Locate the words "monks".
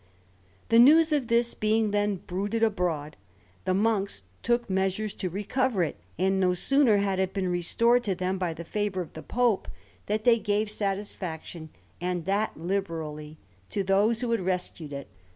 3.75-4.23